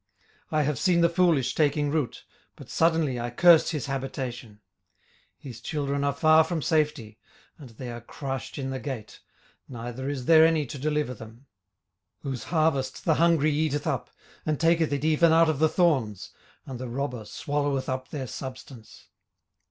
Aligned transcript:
18:005:003 0.51 0.57
I 0.57 0.61
have 0.63 0.79
seen 0.79 1.01
the 1.01 1.09
foolish 1.09 1.53
taking 1.53 1.91
root: 1.91 2.25
but 2.55 2.71
suddenly 2.71 3.19
I 3.19 3.29
cursed 3.29 3.69
his 3.69 3.85
habitation. 3.85 4.53
18:005:004 5.43 5.43
His 5.43 5.61
children 5.61 6.03
are 6.03 6.11
far 6.11 6.43
from 6.43 6.63
safety, 6.63 7.19
and 7.59 7.69
they 7.69 7.91
are 7.91 8.01
crushed 8.01 8.57
in 8.57 8.71
the 8.71 8.79
gate, 8.79 9.19
neither 9.69 10.09
is 10.09 10.25
there 10.25 10.43
any 10.43 10.65
to 10.65 10.79
deliver 10.79 11.13
them. 11.13 11.45
18:005:005 12.21 12.23
Whose 12.23 12.43
harvest 12.45 13.05
the 13.05 13.13
hungry 13.13 13.51
eateth 13.53 13.85
up, 13.85 14.09
and 14.43 14.59
taketh 14.59 14.91
it 14.91 15.05
even 15.05 15.31
out 15.31 15.49
of 15.49 15.59
the 15.59 15.69
thorns, 15.69 16.31
and 16.65 16.79
the 16.79 16.87
robber 16.89 17.23
swalloweth 17.23 17.87
up 17.87 18.09
their 18.09 18.25
substance. 18.25 19.05